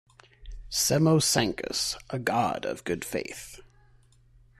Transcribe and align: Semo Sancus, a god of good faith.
Semo 0.71 1.21
Sancus, 1.21 1.95
a 2.09 2.17
god 2.17 2.65
of 2.65 2.83
good 2.83 3.05
faith. 3.05 3.59